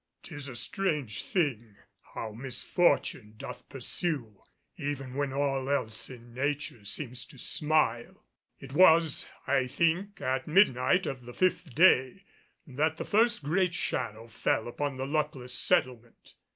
'Tis 0.23 0.47
a 0.47 0.55
strange 0.55 1.21
thing 1.21 1.75
how 2.15 2.31
misfortune 2.31 3.35
doth 3.37 3.69
pursue 3.69 4.41
even 4.75 5.13
when 5.13 5.31
all 5.31 5.69
else 5.69 6.09
in 6.09 6.33
nature 6.33 6.83
seems 6.83 7.23
to 7.23 7.37
smile. 7.37 8.25
It 8.59 8.73
was, 8.73 9.27
I 9.45 9.67
think, 9.67 10.19
at 10.19 10.47
midnight 10.47 11.05
of 11.05 11.25
the 11.27 11.33
fifth 11.35 11.75
day 11.75 12.23
that 12.65 12.97
the 12.97 13.05
first 13.05 13.43
great 13.43 13.75
shadow 13.75 14.27
fell 14.27 14.67
upon 14.67 14.97
the 14.97 15.05
luckless 15.05 15.53
settlement. 15.53 16.33